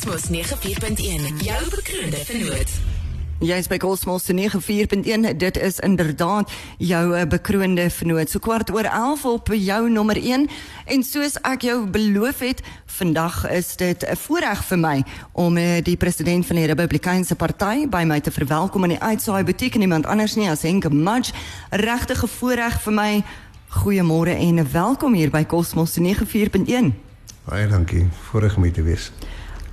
[0.00, 2.70] Cosmos 94.1, jou bekroonde vernoot.
[3.38, 5.26] Jy is by Cosmos 94.1.
[5.36, 8.30] Dit is inderdaad jou eh, bekroonde vernoot.
[8.30, 10.46] So kwart oor 11 op jou nommer 1
[10.94, 15.84] en soos ek jou beloof het, vandag is dit 'n voorreg vir my om eh,
[15.84, 20.06] die president van die Republikeinse Party by my te verwelkom in die uitsaai beteken iemand
[20.06, 21.32] anders nie as Henk Mudge.
[21.70, 23.24] Regtige voorreg vir my.
[23.68, 26.88] Goeiemôre en welkom hier by Cosmos 94.1.
[27.44, 28.08] Baie dankie.
[28.30, 29.12] Voorreg om hier te wees.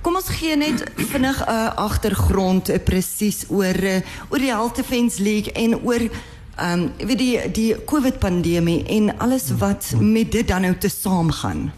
[0.00, 4.00] Kom ons gee net vinnig 'n uh, agtergrond uh, presies oor uh,
[4.30, 6.00] oor die Health Defence League en oor
[6.58, 10.88] ehm um, weet die die COVID pandemie en alles wat met dit dan nou te
[10.88, 11.70] saamgaan.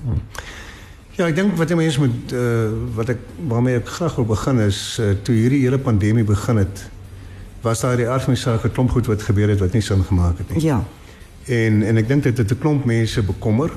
[1.17, 4.99] Ja, ek dink wat mense moet uh, wat ek waarmee ek graag wil begin is
[5.01, 6.87] uh, toe hierdie hele pandemie begin het
[7.61, 9.85] was daar die aard van die saak 'n klomp goed wat gebeur het wat nie
[9.85, 10.65] sin gemaak het nie.
[10.65, 10.85] Ja.
[11.45, 13.71] En en ek dink dit het 'n klomp mense bekommer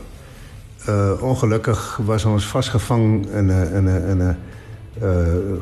[0.90, 4.36] uh ongelukkig was ons vasgevang in 'n in in uh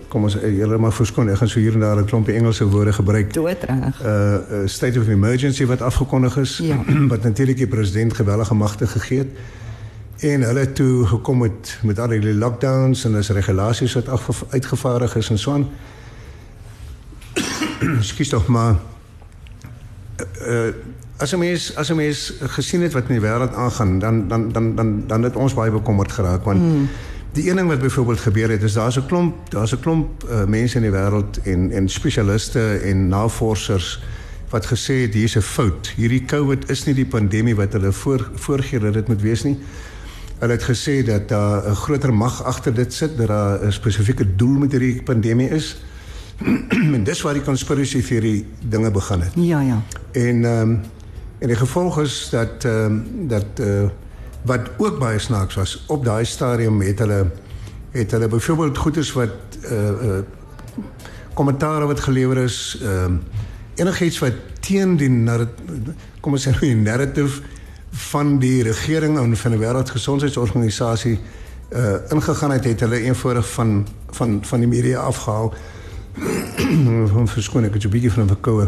[0.08, 2.94] kom ons julle maar verskoon ek gaan so hier en daar 'n klompie Engelse woorde
[2.94, 3.34] gebruik.
[3.34, 4.02] Doodreg.
[4.04, 6.84] Uh, uh state of emergency wat afgekondig is Ja.
[7.14, 9.30] wat natuurlik die president gewellige magte gegee het.
[10.20, 14.46] En hulle het toe gekom met met al die lockdowns en as regulasies wat af,
[14.50, 15.70] uitgevaardig is en so aan.
[18.12, 18.76] Skus tog maar
[20.48, 20.74] uh
[21.22, 24.52] as 'n mens as 'n mens gesien het wat in die wêreld aangaan, dan dan
[24.52, 26.90] dan dan dan het ons baie bekommerd geraak want mm.
[27.32, 30.46] die een ding wat byvoorbeeld gebeur het is daar's 'n klomp daar's 'n klomp uh,
[30.46, 34.04] mense in die wêreld en en spesialiste en navorsers
[34.50, 35.94] wat gesê het hier's 'n fout.
[35.96, 39.58] Hierdie COVID is nie die pandemie wat hulle voor voorgee dat dit moet wees nie.
[40.40, 44.36] Hulle het gesê dat daar 'n groter mag agter dit sit, dat daar 'n spesifieke
[44.36, 45.78] doel met hierdie pandemie is.
[46.96, 49.32] en dis waar die conspiracy theory dinge begin het.
[49.36, 49.82] Ja, ja.
[50.12, 50.82] En ehm um,
[51.42, 53.90] en die gevolg is dat ehm um, dat uh,
[54.46, 57.26] wat ook baie snaaks was op daai stadium het hulle
[57.92, 60.20] het hulle byvoorbeeld goeders wat uh uh
[61.34, 63.22] kommentaare wat gelewer is ehm um,
[63.76, 65.10] enigiets wat teen die
[66.20, 67.42] kom ons sê nou die narrative
[67.90, 71.20] van die regering en van die wêreldgesondheidsorganisasie
[71.74, 75.54] uh ingegaan het het hulle eenvoudig van van van die media afgehaal.
[77.12, 78.68] Van verskoon ek het 'n bietjie van 'n verkoue.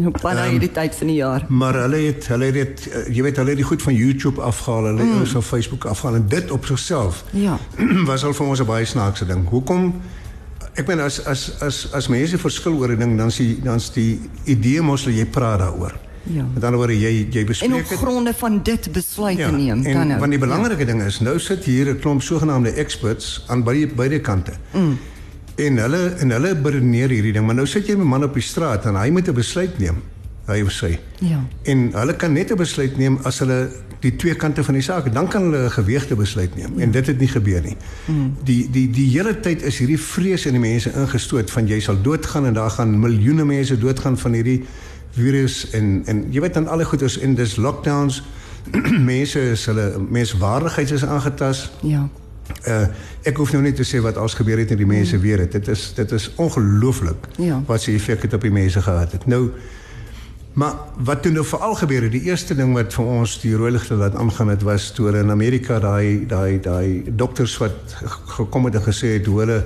[0.00, 1.44] Nou baie um, hierdie tyd van die jaar.
[1.48, 4.84] Maar hulle het hulle het uh, jy weet hulle het die goed van YouTube afgehaal,
[4.84, 5.26] hulle het mm.
[5.26, 7.58] van Facebook afgehaal en dit op sigself Ja.
[8.10, 9.48] was al vir ons 'n baie snaakse ding.
[9.48, 9.94] Hoekom
[10.74, 13.76] ek meen as as as as mense verskil oor 'n ding dan is die dan
[13.76, 15.94] is die idee mos jy praat daaroor.
[16.22, 16.44] Ja.
[16.54, 19.92] Met ander woorde jy jy En bespreek op gronde van dit besluite Ja, neem en
[19.92, 20.18] dan nou.
[20.18, 24.20] want die belangrike ding is nou sit hier 'n klomp sogenaamde experts aan beide beide
[24.20, 24.52] kante.
[24.72, 24.98] Mm.
[25.60, 28.34] En hulle en hulle beredeneer hierdie ding, maar nou sit jy met 'n man op
[28.34, 30.02] die straat en hy moet 'n besluit neem.
[30.46, 30.98] Hy of sy.
[31.18, 31.44] Ja.
[31.62, 33.68] En hulle kan net 'n besluit neem as hulle
[34.00, 36.72] die twee kante van die saak, dan kan hulle 'n geweegde besluit neem.
[36.76, 36.82] Ja.
[36.82, 37.76] En dit het nie gebeur nie.
[38.06, 38.36] Mm.
[38.44, 42.02] Die die die hele tyd is hierdie vrees in die mense ingestoot van jy sal
[42.02, 44.64] doodgaan en daar gaan miljoene mense doodgaan van hierdie
[45.10, 48.22] virus en en jy weet dan alle goeders en dis lockdowns.
[49.12, 51.70] mense is hulle menswaardigheid is aangetast.
[51.80, 52.08] Ja.
[52.68, 52.86] Uh
[53.22, 55.52] ek hoef nou nie te sê wat als gebeur het en die mense weer het.
[55.52, 57.62] Dit is dit is ongelooflik Ja.
[57.66, 59.26] wat se effek dit op die mense gehad het.
[59.26, 59.50] Nou
[60.52, 63.70] maar wat toe nou veral gebeur het, die eerste ding wat vir ons die rooi
[63.70, 67.96] ligte laat aangaan het was toe in Amerika daai daai daai dokters wat
[68.36, 69.62] gekom het en gesê het hoe hulle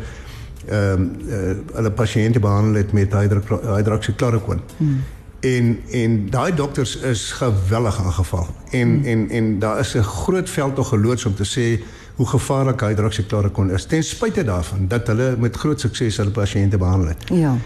[0.68, 4.60] ehm um, uh, hulle pasiënte behandel het met hydro- hydroxychloroquine.
[4.76, 5.02] Hmm.
[5.40, 8.46] En en daai dokters is geweldig aangeval.
[8.70, 9.04] En hmm.
[9.04, 11.82] en en daar is 'n groot veld tog geloods om te sê
[12.14, 17.08] hoe gevaarlik hydroxychloroquine is ten spyte daarvan dat hulle met groot sukses hulle pasiënte behandel
[17.08, 17.25] het.
[17.34, 17.56] Ja.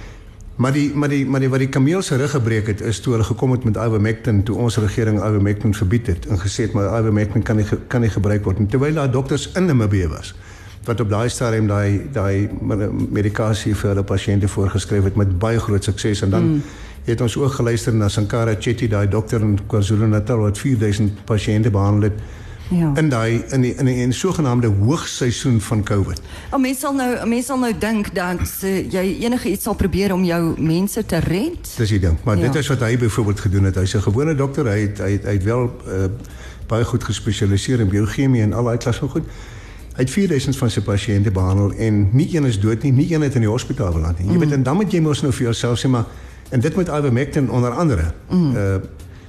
[0.58, 3.12] Maar die maar die maar die wat die kameel se rug gebreek het is toe
[3.12, 6.98] hulle gekom het met ivermectin toe ons regering ivermectin verbied het en gesê het maar
[7.00, 10.34] ivermectin kan nie kan nie gebruik word nie terwyl daar dokters in Namibië was
[10.84, 15.60] wat op daai stadium daai daai me- medikasie vir hulle pasiënte voorgeskryf het met baie
[15.60, 16.62] groot sukses en dan mm.
[17.04, 22.10] het ons ook geluister na Sankara Chetty daai dokter in KwaZulu-Natal wat 4000 pasiënte behandel
[22.10, 22.18] het
[22.68, 22.92] Ja.
[22.94, 26.20] in daai in die in die, in die sogenaamde hoogseisoen van COVID.
[26.50, 30.12] Maar mense sal nou mense sal nou dink dat uh, jy enige iets sal probeer
[30.12, 31.70] om jou mense te red.
[31.76, 32.18] Dis die ding.
[32.24, 32.42] Maar ja.
[32.42, 33.74] dit is wat hy byvoorbeeld gedoen het.
[33.80, 34.66] Hy's 'n gewone dokter.
[34.68, 36.04] Hy het hy het, hy het wel uh,
[36.66, 39.24] baie goed gespesialiseer in biochemie en al daai klas van goed.
[39.96, 43.22] Hy het 4000 van sy pasiënte behandel en nie een is dood nie, nie een
[43.22, 44.28] het in die hospitaal beland nie.
[44.28, 44.38] Jy mm.
[44.38, 46.04] weet en dan moet jy mos nou vir jouself sê maar
[46.48, 48.12] en dit met ivermectin onder andere.
[48.28, 48.56] Mm.
[48.56, 48.76] Uh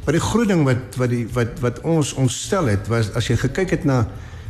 [0.04, 3.36] maar die groot ding wat wat die wat wat ons ontstel het was as jy
[3.36, 4.08] gekyk het na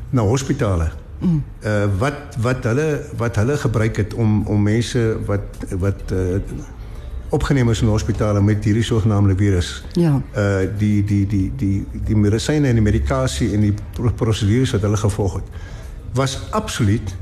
[0.10, 0.92] na hospitale.
[1.20, 1.44] Mm.
[1.64, 6.40] Uh wat wat hulle wat hulle gebruik het om om mense wat wat uh
[7.30, 9.84] opgeneem is in hospitale met hierdie sogenaamde virus.
[9.94, 10.22] Ja.
[10.36, 14.82] Uh die die die die die medisyne en die medikasie en die pro- prosedures wat
[14.82, 15.44] hulle gevolg het
[16.14, 17.16] was absoluut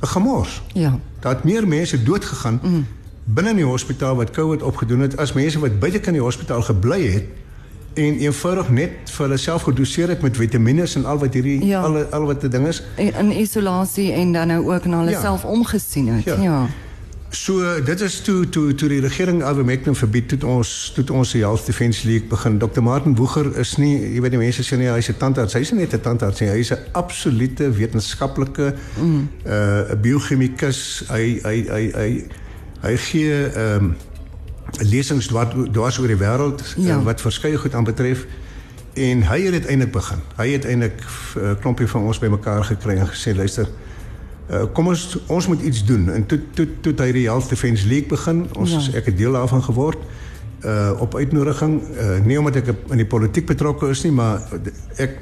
[0.00, 0.62] 'n gemors.
[0.72, 0.98] Ja.
[1.20, 2.86] Daar het meer mense dood gegaan mm.
[3.24, 6.62] Binne in die hospitaal wat COVID opgedoen het as mense wat buite kan die hospitaal
[6.62, 7.24] gebly het
[7.94, 11.82] en eenvoudig net vir hulle self gedoseer het met vitamiene en al wat hierdie Ja.
[11.82, 12.82] al al wat die ding is.
[12.96, 15.20] In, in isolasie en dan nou ook na hulle Ja.
[15.20, 16.24] self omgesien het.
[16.24, 16.40] Ja.
[16.42, 16.66] ja.
[17.32, 21.40] So dit is toe toe toe die regering ivermectin verbied het ons toe ons die
[21.40, 22.58] Health Defence League begin.
[22.58, 25.72] Dr Martin Woeger is nie, jy weet die mense sê nie hy's 'n tandarts, hy's
[25.72, 29.28] nie net 'n tandarts nie, hy's 'n absolute wetenskaplike mm.
[29.46, 31.04] uh biochemikus.
[31.08, 32.24] Hy hy hy hy
[32.82, 33.94] hy gee ehm um,
[34.88, 35.26] lesings
[35.72, 36.96] dwars oor die wêreld Ja.
[36.96, 38.26] uh, wat verskeie goed aanbetref.
[38.94, 40.18] En hy het uiteindelik begin.
[40.36, 43.68] Hy het eintlik 'n uh, klompie van ons bymekaar gekry en gesê luister
[44.52, 45.02] Uh, kom ons
[45.32, 48.42] ons moet iets doen en toe toe toe hy die Health Defence League begin.
[48.58, 48.80] Ons ja.
[48.82, 50.02] is ek het deel daarvan geword.
[50.66, 54.42] Uh op uitnodiging, uh nie omdat ek in die politiek betrokke is nie, maar
[55.00, 55.16] ek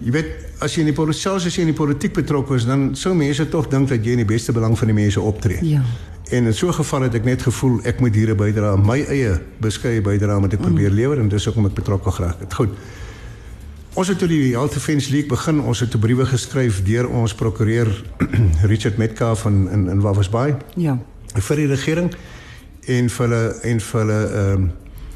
[0.00, 0.32] jy weet
[0.64, 3.14] as jy in die politiek selfs as jy in die politiek betrokke is, dan sou
[3.14, 5.60] mense tog dink dat jy in die beste belang van die mense optree.
[5.62, 5.84] Ja.
[6.34, 9.04] En in so 'n geval het ek net gevoel ek moet hier 'n bydra, my
[9.08, 12.54] eie beskeie bydra moet ek probeer lewer en dis hoekom ek betrokke geraak het.
[12.54, 12.70] Goed.
[13.94, 15.60] Ons het toe die Health Defence League begin.
[15.60, 18.04] Ons het 'n briewe geskryf deur ons prokureur
[18.72, 20.98] Richard Metcalf in in in Walvis Bay Ja.
[21.34, 22.14] vir die regering
[22.86, 24.70] en vir hulle en vir hulle ehm um,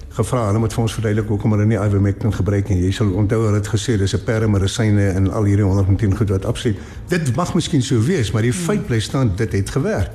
[0.09, 2.83] gevra hulle moet vir ons verduidelik hoekom hulle nie ivermectin gebruik nie.
[2.85, 6.45] Jy sal onthou hulle het gesê dis 'n permedisyne en al hierdie 110 goed wat
[6.45, 6.77] absoluut.
[7.09, 10.11] Dit mag miskien so wees, maar die feit bly staan dit het gewerk.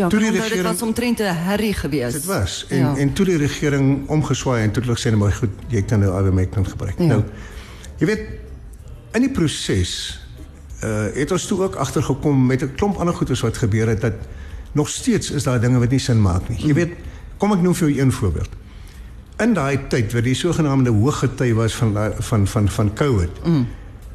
[0.00, 2.12] Ja, Toe die want dit regering- was omtrent 'n herrie geweest.
[2.12, 2.96] Dit was en ja.
[2.96, 6.12] en toe die regering omgeswaai en toe het hulle gesê maar goed, jy kan nou
[6.20, 6.98] ivermectin gebruik.
[6.98, 7.04] Ja.
[7.06, 7.22] Nou
[7.98, 8.22] jy weet
[9.12, 10.20] in die proses
[10.84, 14.14] uh het ons toe ook agtergekom met 'n klomp ander goedes wat gebeur het dat
[14.72, 16.58] nog steeds is daar dinge wat nie sin maak nie.
[16.66, 16.92] Jy weet,
[17.36, 18.48] kom ek noem vir jou een voorbeeld.
[19.38, 23.44] In daai tyd wat die sogenaamde hoëgety was van van van van COVID.
[23.44, 23.66] Mm.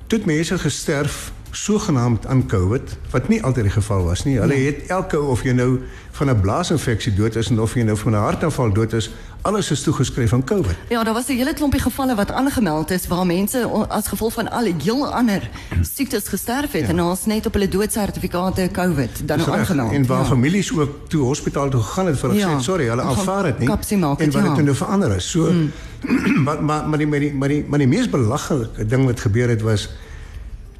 [0.08, 4.38] Toe het mense gesterf sogenaamd aan COVID wat nie altyd die geval was nie.
[4.40, 4.66] Hulle Ja.
[4.72, 5.80] het elke of jy nou
[6.12, 9.10] van 'n blaasinfeksie dood is en of jy nou van 'n hartaanval dood is,
[9.42, 10.76] alles is toegeskryf aan COVID.
[10.90, 14.34] Ja, daar was 'n hele klompie gevalle wat aangemeld is waar mense o- as gevolg
[14.34, 15.50] van al die heel ander
[15.96, 16.88] siektes gesterf het ja.
[16.88, 19.92] en ons net op hulle doodsertifikate COVID dan nou aangemeld.
[19.92, 20.26] En waar ja.
[20.26, 22.48] families ook toe hospitaal toe gegaan het vir Ja.
[22.58, 23.68] gesê sorry, hulle aanvaar dit nie.
[23.68, 24.56] maak en het, wat ja.
[24.56, 25.30] dit nou verander is.
[25.30, 25.52] So
[26.46, 29.50] maar maar maar die maar die maar die, maar die mees belaglike ding wat gebeur
[29.50, 29.90] het was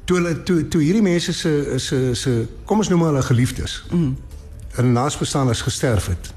[0.06, 2.32] toe hulle toe toe hierdie mense se se se
[2.64, 3.80] kom ons noem hulle geliefdes.
[3.90, 4.12] Mm.
[4.76, 6.32] En naasbestaandes gesterf het.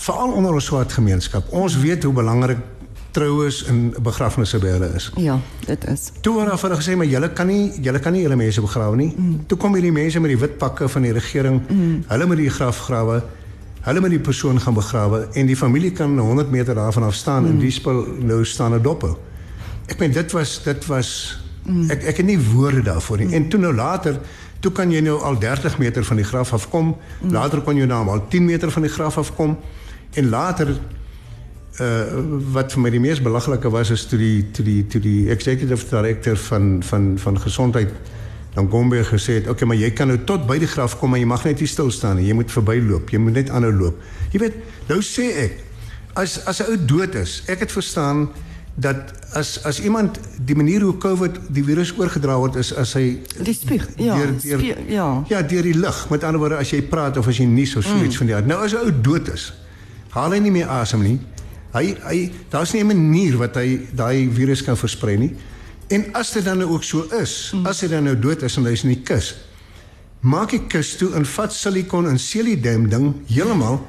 [0.00, 1.50] Veral onder ons swart gemeenskap.
[1.52, 2.60] Ons weet hoe belangrik
[3.10, 5.08] troues en begrafnisse by hulle is.
[5.18, 5.34] Ja,
[5.66, 6.10] dit is.
[6.22, 8.62] Toe word daar vir hulle gesê maar julle kan nie julle kan nie julle mense
[8.62, 9.10] begrawe nie.
[9.16, 9.42] Mm.
[9.50, 11.60] Toe kom hierdie mense met die wit pakke van die regering.
[11.66, 11.98] Mm.
[12.12, 13.18] Hulle moet die graf grawe.
[13.82, 17.42] Hulle moet die persoon gaan begrawe en die familie kan 100 meter daarvan af staan
[17.48, 17.50] mm.
[17.50, 19.16] en die spul nou staan 'n doppe.
[19.90, 21.49] Ek meen dit was dit was mm.
[21.88, 23.26] Ek ek het nie woorde daarvoor nie.
[23.26, 23.32] Mm.
[23.32, 24.20] En toe nou later
[24.60, 26.96] toe kan jy nou al 30 meter van die graf afkom.
[27.20, 27.32] Mm.
[27.32, 29.58] Later kon jy nou al 10 meter van die graf afkom.
[30.12, 30.74] En later
[31.80, 32.22] uh
[32.52, 35.86] wat vir my die mees belaglike was is toe die toe die toe die executive
[35.88, 37.92] director van van van gesondheid
[38.54, 41.10] dan Gombe gesê het, "Oké, okay, maar jy kan nou tot by die graf kom,
[41.10, 42.26] maar jy mag net nie stil staan nie.
[42.26, 43.10] Jy moet verbyloop.
[43.10, 44.02] Jy moet net aanhou loop."
[44.32, 44.54] Jy weet,
[44.88, 45.52] nou sê ek,
[46.14, 48.28] as as 'n ou dood is, ek het verstaan
[48.80, 53.20] dat as as iemand die manier hoe COVID die virus oorgedra word is as hy
[53.44, 55.08] Die spuug, ja, spie- ja.
[55.28, 56.08] ja, deur die lug.
[56.10, 58.22] Met ander woorde, as jy praat of as jy nies of so iets mm.
[58.22, 58.48] van die aard.
[58.48, 59.52] Nou as 'n ou dood is,
[60.16, 61.18] haal hy nie meer asem nie.
[61.72, 65.34] Hy hy daar's nie 'n manier wat hy daai virus kan versprei nie.
[65.88, 67.66] En as dit dan nou ook so is, mm.
[67.66, 69.34] as hy dan nou dood is en hy's in die kus,
[70.20, 73.80] maak die kus toe en vat silikon en sealie die dam ding heeltemal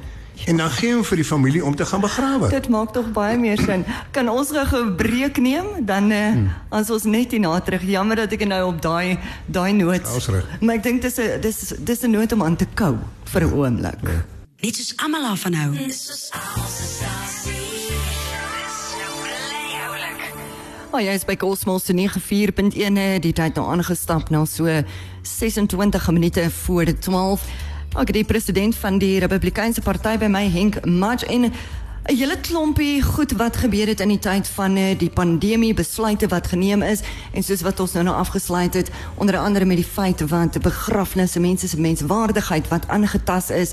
[0.45, 2.49] en dan gee hom vir die familie om te gaan begrawe.
[2.49, 3.85] Dit maak tog baie meer sin.
[4.11, 6.49] Kan ons gou 'n breek neem dan eh hmm.
[6.69, 7.81] as ons net hierna terug.
[7.81, 10.07] Jammer dat ek nou op daai daai noot.
[10.27, 10.45] Reg.
[10.61, 13.53] Maar ek dink dis 'n dis dis 'n noot om aan te kou vir 'n
[13.53, 14.01] oomblik.
[14.01, 14.25] Ja.
[14.61, 15.71] Net soos almal daarvan hou.
[20.91, 24.67] Oh, jy is by Cosmos se 94.1 eh, die tyd nou aangestap na so
[25.23, 27.45] 26 minute voor die 12.
[27.91, 31.51] Het die president van die Republikeinse party by my Henk Mudge en 'n
[32.15, 36.47] hele klompie goed wat gebeur het in die tyd van eh, die pandemie, besluite wat
[36.47, 37.01] geneem is
[37.33, 41.39] en soos wat ons nou nou afgesluit het, onder andere met die feit wat begrafnisse,
[41.39, 43.71] mense se menswaardigheid wat aangetast is.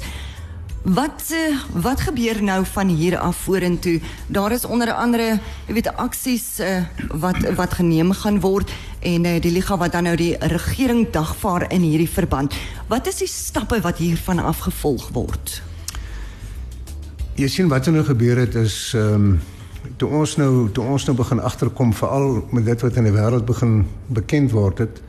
[0.89, 4.01] Wat uh, wat gebeur nou van hier af vorentoe?
[4.27, 6.81] Daar is onder andere, jy weet, aksies uh,
[7.13, 8.73] wat wat geneem gaan word
[9.05, 12.57] en uh, die liga wat dan nou die regering dagvaar in hierdie verband.
[12.89, 15.59] Wat is die stappe wat hiervan afgevolg word?
[17.37, 19.39] Jy sien wat er nou gebeur het is ehm um,
[19.97, 23.45] toe ons nou toe ons nou begin agterkom veral met dit wat in die wêreld
[23.47, 25.01] begin bekend word het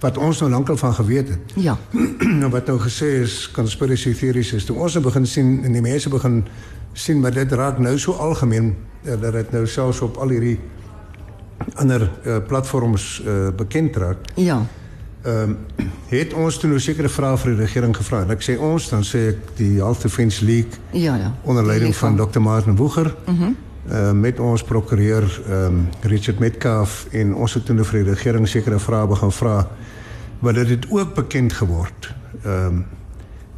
[0.00, 1.54] wat ons nou lankal van geweet het.
[1.56, 1.76] Ja.
[2.18, 5.84] nou wat nou gesê is conspiracy theories is toe ons nou begin sien en die
[5.84, 6.44] mense begin
[6.92, 10.58] sien maar dit raak nou so algemeen eh, dat dit nou selfs op al hierdie
[11.76, 14.30] ander uh, platforms uh, bekend raak.
[14.34, 14.62] Ja.
[15.22, 18.22] Ehm um, het ons toe nou sekere vrae vir die regering gevra.
[18.24, 21.34] En ek sê ons dan sê ek die Health Defence League Ja, ja.
[21.44, 22.40] onder leiding van Dr.
[22.40, 23.14] Martin Woeger.
[23.26, 23.42] Mhm.
[23.44, 28.12] Mm uh, met ons prokureur ehm um, Richard Metcalf en ons het toe vir die
[28.12, 29.68] regering sekere vrae begin vra.
[30.40, 32.84] Maar dit het ook bekend geword ehm um,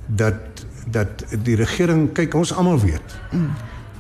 [0.07, 3.19] dat dat die regering kyk ons almal weet.
[3.31, 3.51] Mm.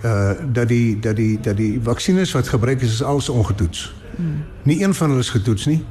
[0.04, 3.94] Uh dat die dat die dat die vaksines wat gebruik is is alles ongetoets.
[4.16, 4.44] Mm.
[4.62, 5.84] Nie een van hulle is getoets nie.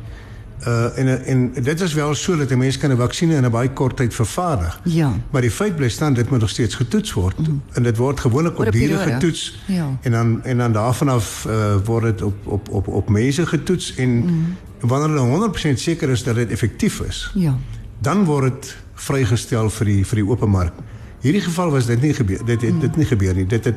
[0.68, 3.51] Uh en en dit is wel so dat 'n mens kan 'n vaksinne in 'n
[3.51, 4.80] baie kort tyd vervaardig.
[4.84, 5.13] Ja.
[5.32, 7.62] Maar die feit bly staan dit moet nog steeds getoets word mm.
[7.72, 9.13] en dit word gewoonlik Oor op 'n diere periode.
[9.13, 9.60] getoets.
[9.68, 9.98] Ja.
[10.01, 13.96] En dan en dan daarvan af uh, word dit op op op op mense getoets
[13.96, 14.56] en mm.
[14.80, 17.58] wanneer hulle 100% seker is dat dit effektief is, Ja.
[18.00, 20.74] dan word dit vrygestel vir die die open mark.
[21.20, 23.46] Hierdie geval was dit nie gebeur dit het dit nie gebeur nie.
[23.46, 23.75] Dit het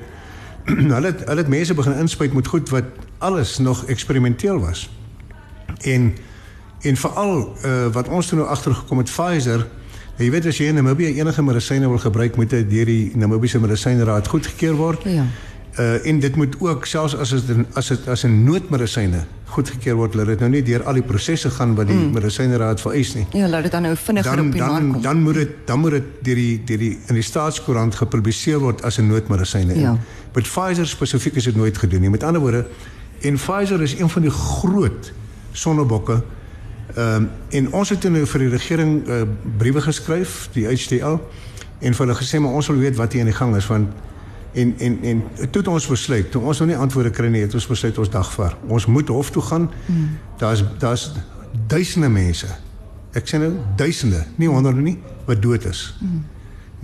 [0.97, 2.85] hulle het, hulle het mense begin inspuit met goed wat
[3.19, 4.91] alles nog eksperimenteel was.
[5.81, 6.14] En
[6.85, 9.67] en veral uh, wat ons toe nou agtergekom het Pfizer
[10.19, 13.59] jy weet as jy in Namibië enige medisyne wil gebruik moet dit deur die Namibiese
[13.61, 15.03] Medisyneraad goedgekeur word.
[15.05, 15.25] Ja.
[15.79, 19.25] Uh en dit moet ook selfs as dit in- as dit as 'n noodmedisyne
[19.55, 22.12] goedgekeur word, laat dit nou nie deur al die prosesse gaan wat die mm.
[22.12, 25.03] Medisyneraad vereis nie Ja, laat dit dan nou vinniger dan op die mark dan kom.
[25.03, 28.83] dan moet dit dan moet dit deur die deur die in die staatskoerant gepubliseer word
[28.85, 29.79] as 'n noodmedisyne.
[29.79, 29.99] Ja.
[30.35, 32.11] Met Pfizer spesifiek is dit nooit gedoen nie.
[32.11, 32.67] Met ander woorde,
[33.21, 35.12] en Pfizer is een van die groot
[35.53, 36.23] sonnebokke.
[36.95, 39.23] Ehm um, en ons het nou vir die regering uh,
[39.59, 41.19] briewe geskryf, die HTL,
[41.81, 43.89] en vir hulle gesê maar ons wil weet wat hier aan die gang is want
[44.55, 47.55] en en en toe het ons besluit, toe ons nog nie antwoorde kry nie, het
[47.55, 48.55] ons besluit ons dagvaar.
[48.67, 49.71] Ons moet hof toe gaan.
[49.87, 50.09] Mm.
[50.39, 51.11] Daar's daar's
[51.67, 52.47] duisende mense
[53.15, 54.97] Ek sê nou duisende, nie honderde nie,
[55.29, 55.87] wat dood is.
[56.03, 56.25] Mm.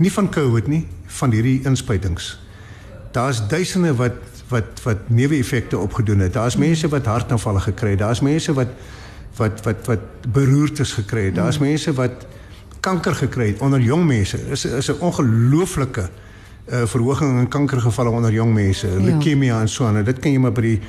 [0.01, 0.85] Nie van COVID nie,
[1.19, 2.37] van hierdie inspuitings.
[3.15, 4.19] Daar's duisende wat
[4.51, 6.33] wat wat neeweffekte opgedoen het.
[6.35, 6.65] Daar's mm.
[6.67, 7.99] mense wat hartaanvalle gekry het.
[8.03, 8.71] Daar's mense wat
[9.35, 9.99] wat wat wat
[10.31, 11.35] beroertes gekry het.
[11.35, 11.65] Daar's mm.
[11.65, 12.25] mense wat
[12.79, 14.39] kanker gekry het onder jong mense.
[14.49, 16.09] Is is 'n ongelooflike
[16.71, 19.03] uh, verhoging in kankergevalle onder jong mense, ja.
[19.03, 20.03] leukemia en aan.
[20.03, 20.79] Dit kan jy maar by die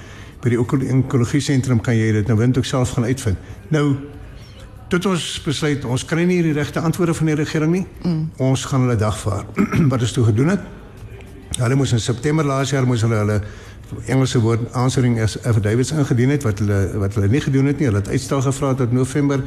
[0.43, 3.39] by die sentrum kan jy dit nou wind ook self gaan uitvind.
[3.69, 3.97] Nou
[4.93, 7.87] Tot ons besluit ons kry nie die regte antwoorde van die regering nie.
[8.03, 8.27] Mm.
[8.45, 9.47] Ons gaan hulle dagvaar.
[9.93, 10.67] Wat ons toe gedoen het.
[11.57, 13.39] Hulle moes in September laas jaar moes hulle hulle
[14.07, 17.87] Engelse woord answering as affidavits ingedien het wat hulle wat hulle nie gedoen het nie.
[17.87, 19.43] Hulle het uitstel gevra tot November.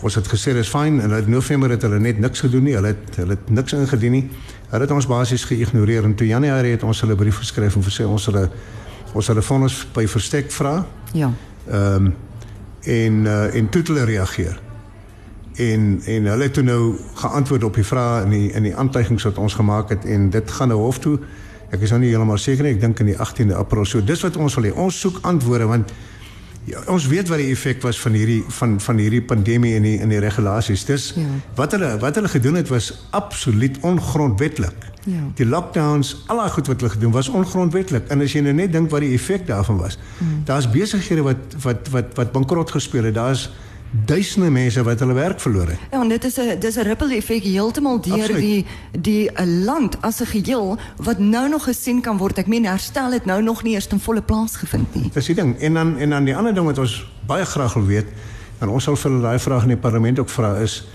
[0.00, 2.74] Ons het gesê dis fyn en in November het hulle net niks gedoen nie.
[2.74, 4.24] Hulle het hulle het niks ingedien nie.
[4.68, 8.06] Hulle het ons basies geïgnoreer en toe Januarie het ons hulle brief geskryf en gesê
[8.06, 8.48] ons hulle
[9.16, 10.80] ons hulle vonnis by verstek vra.
[11.12, 11.32] Ja.
[11.66, 12.14] Ehm um,
[12.88, 14.60] en uh, en toe hulle reageer.
[15.58, 19.26] En en hulle het toe nou geantwoord op die vrae in die in die aantuigings
[19.26, 21.18] wat ons gemaak het en dit gaan nou hof toe.
[21.70, 23.84] Ek is nou nie heeltemal seker nie, ek dink in die 18de April.
[23.84, 24.74] So dis wat ons wil hê.
[24.74, 25.92] Ons soek antwoorde want
[26.68, 29.96] ja, ons weet wat die effek was van hierdie van van hierdie pandemie in die
[30.04, 30.84] in die regulasies.
[30.84, 31.24] Dis Ja.
[31.56, 34.86] wat hulle wat hulle gedoen het was absoluut ongrondwetlik.
[35.08, 35.22] Ja.
[35.34, 38.08] Die lockdowns, al daai goed wat hulle gedoen was ongrondwetlik.
[38.12, 39.98] En as jy nou net dink wat die effek daarvan was.
[40.18, 40.42] Mm.
[40.44, 43.14] Daar's besighede wat wat wat wat bankrot gespeel het.
[43.14, 43.48] Daar's
[43.90, 45.78] duisende mense wat hulle werk verloor het.
[45.90, 50.02] Ja, en dit is 'n dis 'n ripple effek heeltemal deur die die uh, land
[50.02, 52.38] as 'n geheel wat nou nog gesien kan word.
[52.38, 55.10] Ek meen herstel het nou nog nie eers in volle plaas gevind nie.
[55.12, 55.58] Dis die ding.
[55.58, 58.06] En dan en dan die ander ding wat ons baie graag wil weet,
[58.58, 60.86] en ons sal vir hulle daai vraag in die parlement ook vra is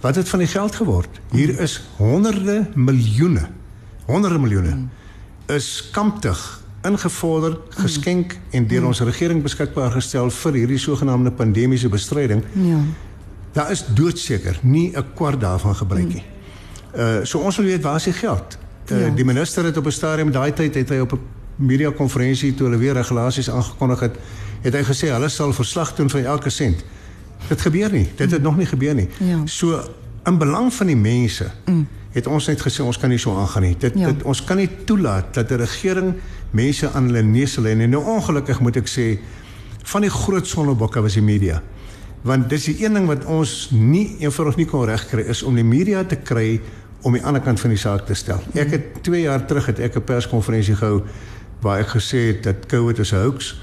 [0.00, 1.20] wat het van die geld geword?
[1.30, 3.48] Hier is honderde miljoene,
[4.06, 4.88] honderde miljoene
[5.46, 12.42] is kamptig ingevorder, geskenk en deur ons regering beskikbaar gestel vir hierdie sogenaamde pandemiese bestryding.
[12.52, 12.78] Ja.
[13.52, 16.22] Daar is doodseker nie 'n kwart daarvan gebruik nie.
[16.96, 18.58] Uh so ons wil weet waar is die geld?
[18.90, 19.10] Uh, Ja.
[19.14, 21.20] Die minister het op 'n stadium daai tyd het hy op 'n
[21.56, 24.16] media konferensie toe hulle weer regulasies aangekondig het,
[24.60, 26.84] het hy gesê hulle sal verslag doen van elke sent.
[27.48, 28.08] Dit gebeur nie.
[28.16, 29.08] Dit het nog nie gebeur nie.
[29.18, 29.40] Ja.
[29.46, 29.80] So
[30.24, 31.86] in belang van die mense mm.
[32.10, 33.76] het ons net gesê ons kan nie so aangaan nie.
[33.78, 34.06] Dit, Ja.
[34.06, 36.14] dit ons kan nie toelaat dat 'n regering
[36.52, 37.88] mense aan hulle neus lê nie.
[37.90, 39.06] Nou ongelukkig moet ek sê
[39.92, 41.62] van die groot sonnebokke was die media.
[42.22, 45.66] Want dis die een ding wat ons nie eenvoudig nie kon regkry is om die
[45.66, 46.60] media te kry
[47.02, 48.38] om die ander kant van die saak te stel.
[48.54, 51.02] Ek het 2 jaar terug het ek 'n perskonferensie gehou
[51.60, 53.60] waar ek gesê het dat COVID is 'n hoax.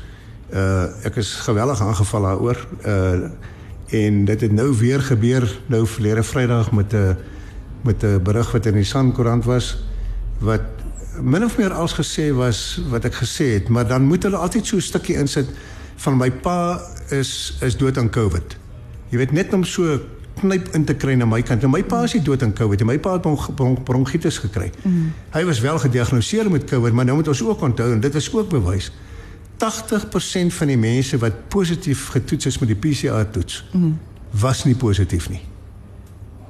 [0.54, 2.68] Uh ek is geweldig aangeval daaroor.
[2.86, 3.30] Uh
[3.90, 7.18] en dit het nou weer gebeur nou verlede Vrydag met 'n
[7.82, 9.84] met 'n berig wat in die Sun-koerant was
[10.40, 10.62] wat
[11.22, 14.66] min of meer als gesê was wat ek gesê het, maar dan moet hulle altyd
[14.66, 15.48] so 'n stukkie insit
[15.96, 18.58] van my pa is is dood aan COVID.
[19.10, 20.00] Jy weet net om so
[20.40, 21.64] knyp in te kry na my kant.
[21.64, 22.84] En my pa is nie dood aan COVID.
[22.88, 24.72] My pa het bron, bron, bronchitis gekry.
[24.84, 25.12] Mm.
[25.34, 28.34] Hy was wel gediagnoseer met COVID, maar nou moet ons ook onthou en dit is
[28.34, 28.92] ook bewys.
[29.60, 33.98] 80% van die mense wat positief getoets is met die PCR toets, mm.
[34.40, 35.42] was nie positief nie.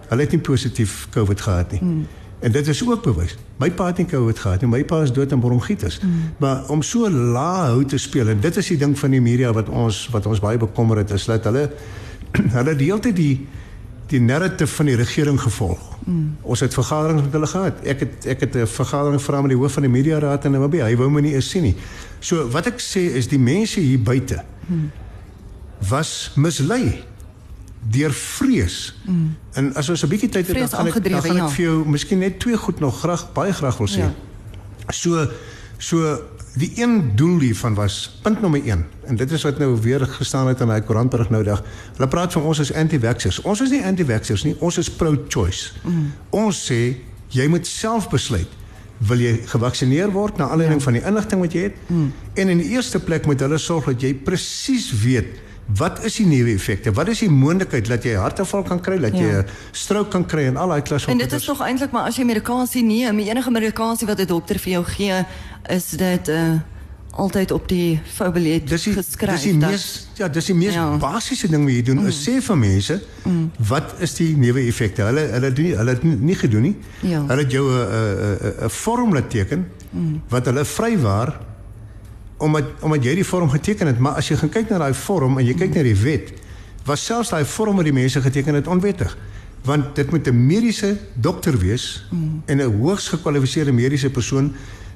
[0.10, 1.82] Hulle het nie positief COVID gehad nie.
[1.84, 2.08] Mm.
[2.40, 3.36] En dit is ook bewys.
[3.58, 4.70] My pa het nie COVID gehad nie.
[4.70, 6.00] My pa is dood aan bronchitis.
[6.00, 6.12] Mm.
[6.38, 9.52] Maar om so laag hou te speel en dit is die ding van die media
[9.54, 11.70] wat ons wat ons baie bekommer het is dat hulle
[12.58, 13.48] hulle die hele tyd die
[14.10, 15.82] die narrative van die regering gevolg.
[16.06, 16.38] Mm.
[16.42, 17.84] Ons het vergaderings met hulle gehad.
[17.84, 20.52] Ek het ek het 'n vergadering vra met die hoof van die media raad in
[20.52, 20.84] Namibië.
[20.84, 21.76] Hy wou my nie eens sien nie.
[22.20, 24.92] So wat ek sê is die mense hier buite mm.
[25.90, 27.04] was mislei
[27.88, 28.96] deur vrees.
[29.06, 29.36] Mm.
[29.54, 31.50] En as ons 'n bietjie tyd het dan gaan ek dan gaan ek ja.
[31.50, 34.04] vir jou miskien net twee goed nog graag baie graag wil sê.
[34.04, 34.14] Ja.
[34.90, 35.28] So
[35.78, 36.20] so
[36.56, 40.48] die een doel hiervan was punt nommer 1 en dit is wat nou weer gestaan
[40.48, 41.64] het in daai koerantberig nou dag.
[41.96, 43.42] Hulle praat van ons as anti-vaxxers.
[43.42, 45.72] Ons is nie anti-vaxxers nie, ons is pro-choice.
[45.84, 46.12] Mm.
[46.30, 46.98] Ons sê
[47.30, 48.58] jy moet self besluit
[49.08, 50.84] wil jy gevaksinneer word na aanleiding ja.
[50.84, 51.76] van die inligting wat jy het.
[51.88, 52.12] Mm.
[52.34, 55.40] En in die eerste plek moet hulle sorg dat jy presies weet
[55.76, 56.92] Wat is die nuwe effekte?
[56.92, 59.22] Wat is die moontlikheid dat jy hartaanval kan kry, dat ja.
[59.22, 61.92] jy 'n stroke kan kry en al daai klas van En dit is tog eintlik
[61.92, 65.26] maar as jy medikasie neem, die enige medikasie wat 'n dokter vir jou gee,
[65.70, 66.60] is dit uh
[67.20, 69.42] altyd op die formulier geskryf.
[69.42, 69.86] Dis die mees
[70.20, 70.86] ja, dis die mees ja.
[71.02, 72.02] basiese ding wat jy doen.
[72.04, 72.12] Mm.
[72.12, 73.52] Is sê vir mense, mm.
[73.70, 75.04] wat is die nuwe effekte?
[75.10, 76.76] Hulle hulle doen hulle het nie gedoen nie.
[77.02, 77.24] Ja.
[77.32, 80.22] Hulle het jou 'n 'n 'n vorm laat teken mm.
[80.30, 81.34] wat hulle vrywaar
[82.40, 85.38] omdat omdat jy die vorm geteken het, maar as jy gaan kyk na daai vorm
[85.40, 86.34] en jy kyk na die wet,
[86.88, 89.16] was selfs daai vorm wat die mense geteken het onwettig.
[89.68, 92.42] Want dit moet 'n mediese dokter wees mm.
[92.46, 94.54] en 'n hoogs gekwalifiseerde mediese persoon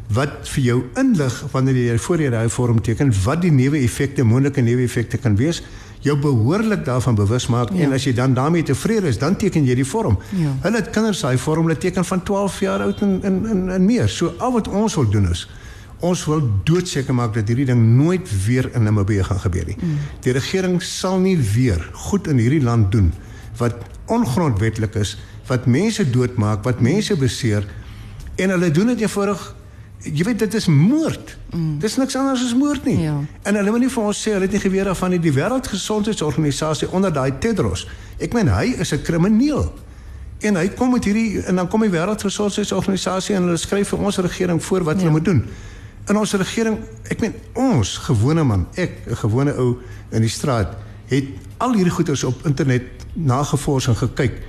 [0.07, 4.23] wat vir jou inlig wanneer jy voor jy daai vorm teken wat die nuwe effekte,
[4.23, 5.62] moontlike nuwe effekte kan wees,
[6.00, 7.85] jou behoorlik daarvan bewus maak ja.
[7.85, 10.17] en as jy dan daarmee tevrede is, dan teken jy die vorm.
[10.35, 10.51] Ja.
[10.62, 13.85] Hulle het kinders daai vorm hulle teken van 12 jaar oud en en en, en
[13.85, 14.09] meer.
[14.09, 15.47] So al wat ons wil doen is
[16.03, 19.77] ons wil doodseker maak dat hierdie ding nooit weer in Namibië gaan gebeur nie.
[19.79, 19.99] Mm.
[20.25, 23.13] Die regering sal nie weer goed in hierdie land doen
[23.59, 25.15] wat ongrondwettig is,
[25.47, 27.67] wat mense doodmaak, wat mense beseer
[28.35, 29.43] en hulle doen dit eenvoudig
[30.03, 31.37] jy weet dit is moord.
[31.53, 31.77] Mm.
[31.79, 32.97] Dis niks anders as moord nie.
[33.05, 33.15] Ja.
[33.47, 37.13] En hulle moet nie vir ons sê hulle het nie geweet van die wêreldgesondheidsorganisasie onder
[37.15, 37.85] daai Tedros.
[38.19, 39.71] Ek meen hy is 'n krimineel.
[40.43, 44.17] En hy kom met hierdie en dan kom die wêreldgesondheidsorganisasie en hulle skryf vir ons
[44.17, 45.07] regering voor wat ja.
[45.07, 45.45] hulle moet doen
[46.07, 46.77] in ons regering,
[47.09, 49.77] ek meen ons gewone man, ek 'n gewone ou
[50.11, 50.75] in die straat,
[51.07, 51.25] het
[51.57, 54.41] al hierdie goeders op internet nagevors en gekyk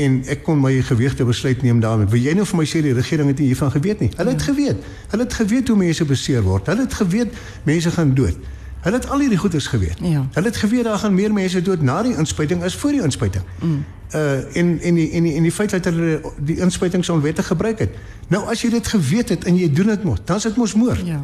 [0.00, 2.06] en ek kon my gewigte besluit neem daarmee.
[2.06, 4.10] Wil jy nou vir my sê die regering het nie hiervan geweet nie?
[4.16, 4.52] Hulle het ja.
[4.52, 4.76] geweet.
[5.10, 6.66] Hulle het geweet hoe mense beseer word.
[6.66, 8.36] Hulle het geweet mense gaan dood.
[8.80, 9.98] Hulle het al hierdie goeders geweet.
[10.00, 10.26] Ja.
[10.32, 13.44] Hulle het geweet daar gaan meer mense dood na die inspuiting as voor die inspuiting.
[13.60, 13.84] Mm.
[14.14, 17.46] Uh en en die en die en die feit dat hulle die inspuiting so onwettig
[17.46, 17.90] gebruik het.
[18.28, 20.74] Nou as jy dit geweet het en jy doen dit mos, dan is dit mos
[20.74, 21.06] moord.
[21.06, 21.22] Ja.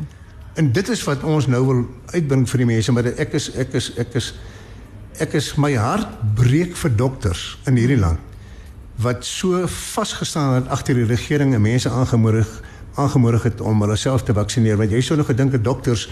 [0.55, 1.83] En dit is wat ons nou wil
[2.15, 4.35] uitbring vir die mense, maar ek is ek is ek is
[5.19, 8.21] ek is my hart breek vir dokters in hierdie land
[8.97, 12.49] wat so vasgestaan het agter die regering en mense aangemoedig
[12.95, 16.09] aangemoedig het om hulle self te vaksineer want jy sou nog gedink dat dokters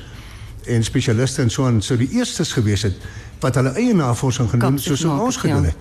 [0.68, 2.96] en spesialiste en so en so die eerstes gewees het
[3.40, 5.76] wat hulle eie navorsing gedoen soos maak, ons gedoen ja.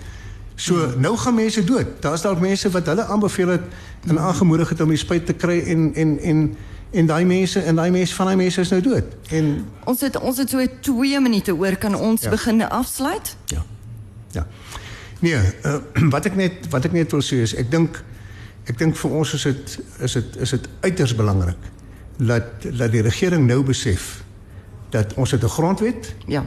[0.54, 0.62] Het.
[0.62, 0.94] So ja.
[0.96, 1.86] nou gaan mense dood.
[2.00, 3.62] Daar's dalk mense wat hulle aanbeveel het
[4.06, 6.56] en aangemoedig het om die spuit te kry en en en
[6.90, 9.04] en daai mense en daai mense van daai mense is nou dood.
[9.28, 12.30] En ons het ons het so 2 minute oor kan ons ja.
[12.30, 13.36] begin afsluit?
[13.44, 13.64] Ja.
[14.30, 14.46] Ja.
[15.18, 15.76] Nee, uh,
[16.14, 18.02] wat ek net wat ek net wil sê is ek dink
[18.70, 21.70] ek dink vir ons is dit is dit is dit uiters belangrik
[22.16, 24.22] dat dat die regering nou besef
[24.94, 26.14] dat ons het 'n grondwet.
[26.26, 26.46] Ja.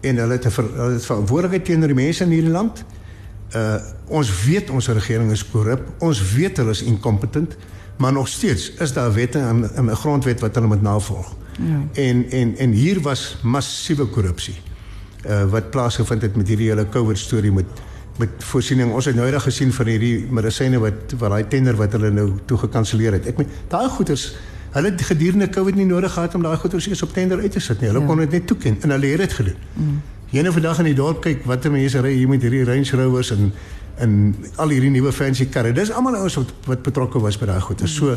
[0.00, 2.84] En hulle het 'n ver, verantwoordelikheid teenoor die mense in hierdie land.
[3.54, 3.74] Uh
[4.06, 5.82] ons weet ons regering is korrup.
[5.98, 7.56] Ons weet hulle is incompetent,
[7.98, 11.34] maar nog steeds is daar wette en 'n grondwet wat hulle moet navolg.
[11.58, 12.02] Ja.
[12.02, 14.56] En en en hier was massiewe korrupsie.
[15.26, 17.66] Uh wat plaasgevind het met hierdie hele COVID storie met
[18.18, 18.92] met voorsiening.
[18.92, 22.32] Ons het nou eendag gesien van hierdie medisyne wat wat daai tender wat hulle nou
[22.44, 23.26] toe gekanselleer het.
[23.26, 24.34] Ek meen daai goeders
[24.76, 27.60] Hulle het gedurende COVID nie nodig gehad om daai goeder eers op tender uit te
[27.60, 27.88] sit nie.
[27.88, 28.06] Hulle ja.
[28.06, 29.62] kon dit net toeken en hulle het dit gedoen.
[29.72, 30.02] Mm.
[30.30, 33.52] Jene vandag in die dorp kyk watter mense ry hier met hierdie Range Rovers en
[33.96, 35.70] en al hierdie nuwe fancy karre.
[35.72, 37.86] Dis almal ouens wat wat betrokke was by daai goeder.
[37.86, 37.94] Mm.
[37.94, 38.16] So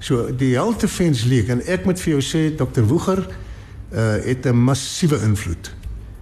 [0.00, 2.86] so die Health Defence League en ek moet vir jou sê Dr.
[2.88, 3.26] Woeger
[3.92, 5.70] uh het 'n massiewe invloed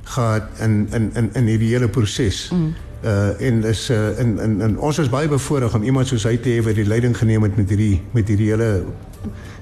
[0.04, 2.50] gehad in in in in hierdie hele proses.
[2.52, 2.74] Mm.
[3.04, 6.36] Uh en is uh in in in ons is baie bevoorreg om iemand soos hy
[6.36, 8.84] te hê wat die leiding geneem het met hierdie met hierdie hele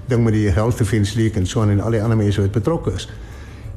[0.09, 2.93] ding met die Health Defence League en so en al die ander mense wat betrokke
[2.93, 3.09] is.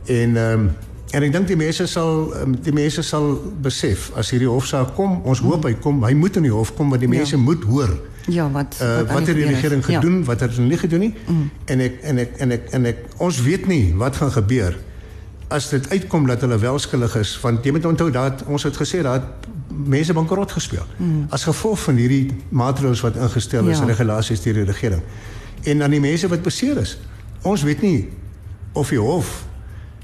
[0.06, 0.72] En ehm um,
[1.12, 3.32] En ek dink die mense sal ehm, die mense sal
[3.66, 6.90] besef as hierdie hofsaak kom, ons hoop hy kom, hy moet in die hof kom
[6.94, 7.42] want die mense ja.
[7.42, 7.96] moet hoor
[8.30, 9.56] Ja, wat uh, aan wat het die gebeur is.
[9.56, 10.00] regering Ja.
[10.00, 11.14] gedoen, wat het hulle nie gedoen nie.
[11.28, 11.48] Mm.
[11.66, 14.78] En ek en ek en ek en ek ons weet nie wat gaan gebeur
[15.50, 18.78] as dit uitkom dat hulle wel skuldig is want jy moet onthou dat ons het
[18.78, 19.26] gesê dat
[19.74, 21.26] mense bankrot gespeel mm.
[21.34, 23.86] as gevolg van hierdie maatreëls wat ingestel is Ja.
[23.88, 23.90] ja.
[23.96, 25.02] regulasies deur die regering.
[25.66, 27.00] En dan die mense wat beseer is.
[27.42, 28.10] Ons weet nie
[28.78, 29.48] of die hof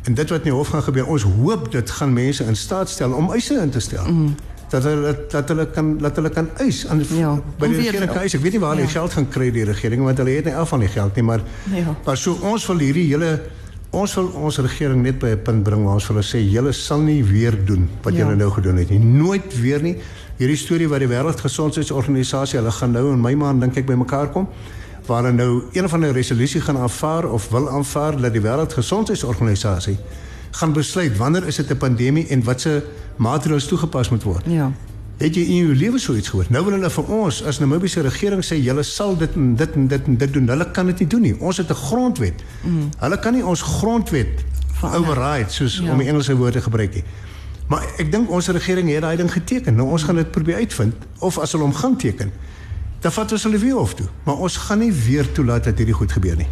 [0.06, 2.90] en dit wat in die hof gaan gebeur, ons hoop dit gaan mense in staat
[2.90, 4.06] stel om eise in te stel.
[4.06, 4.36] Mm.
[4.70, 8.22] Dat hulle dat hulle kan dat hulle kan eis aan Ja, by die regering kan
[8.26, 8.34] eis.
[8.34, 8.94] Ek weet nie waar hulle Ja.
[9.00, 11.42] geld gaan kry die regering want hulle het nie af van die geld nie, maar
[11.74, 11.96] Ja.
[12.06, 13.42] maar so ons wil hierdie hele
[13.92, 16.72] ons wil ons regering net by 'n punt bring waar ons vir hulle sê julle
[16.74, 18.20] sal nie weer doen wat Ja.
[18.26, 19.00] julle nou gedoen het nie.
[19.00, 19.98] Nooit weer nie.
[20.38, 24.48] Hierdie storie wat die Wêreldgesondheidsorganisasie, hulle gaan nou in my maand dink ek bymekaar kom
[25.06, 29.98] waar hulle nou een van 'n resolusie gaan aanvaar of wil aanvaar dat die Wêreldgesondheidsorganisasie
[30.52, 32.84] gaan besluit wanneer is dit 'n pandemie en watse
[33.16, 34.44] maatreëls toegepas moet word.
[34.48, 34.72] Ja.
[35.18, 36.46] Het jy in jou lewe so iets gehoor?
[36.50, 39.88] Nou wil hulle vir ons as Namibiese regering sê julle sal dit en dit en
[39.88, 40.48] dit en dit doen.
[40.48, 41.36] Hulle kan dit nie doen nie.
[41.40, 42.44] Ons het 'n grondwet.
[42.64, 42.90] Mm.
[43.00, 44.44] Hulle kan nie ons grondwet
[44.84, 45.84] override soos Ja.
[45.86, 45.92] ja.
[45.92, 47.04] om die Engelse woord te gebruik nie.
[47.68, 49.76] Maar ek dink ons regering het daai ding geteken.
[49.76, 52.32] Nou ons gaan dit probeer uitvind of as hulle hom gaan teken,
[53.06, 54.08] dan vat ons hulle weer hof toe.
[54.26, 56.48] Maar ons gaan nie weer toelaat dat hierdie goed gebeur nie.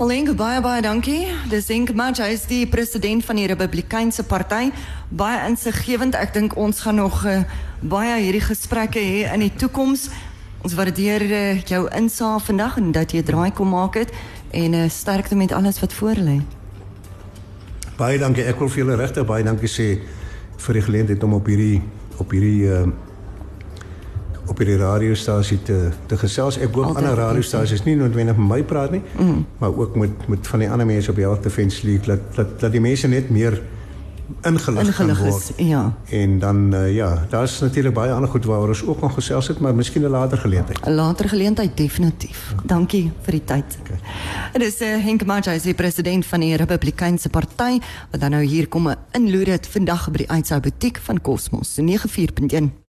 [0.00, 1.26] Inge, baie baie dankie.
[1.48, 4.70] Dis Inge Match, hy is die president van die Republikeinse party.
[5.08, 6.16] Baie insiggewend.
[6.16, 7.42] Ek dink ons gaan nog uh,
[7.80, 10.08] baie hierdie gesprekke hê in die toekoms.
[10.64, 14.12] Ons waardeer uh, jou insaag vandag en dat jy draai kom maak het
[14.56, 16.38] en uh, sterkte met alles wat voor lê.
[18.00, 18.44] Baie dankie.
[18.48, 19.90] Ek wil vir julle regtig baie dankie sê
[20.64, 21.82] vir die geleentheid om op hierdie
[22.16, 22.86] op hierdie uh
[24.46, 26.58] op hierdie radiostasie te te gesels.
[26.58, 29.46] Ek hoop ander radiostasies nie noodwendig met my praat nie, mm.
[29.58, 32.60] maar ook met met van die ander mense op die Health Defence League dat dat
[32.60, 33.60] dat die mense net meer
[34.42, 35.52] ingelig, Ingelig gaan is, word.
[35.56, 35.94] ja.
[36.08, 39.58] En dan uh, ja, daar's natuurlik baie ander goed waaroor ons ook nog gesels het,
[39.58, 40.86] maar miskien 'n later geleentheid.
[40.86, 42.54] 'n Later geleentheid definitief.
[42.64, 43.78] Dankie vir die tyd.
[43.80, 43.98] Okay.
[44.52, 47.80] Dit is uh, Henk Match, hy is die president van die Republikeinse party
[48.10, 51.82] wat dan nou hier kom inloer dit vandag by die Uitsou butiek van Cosmos, so
[51.82, 52.84] 94.1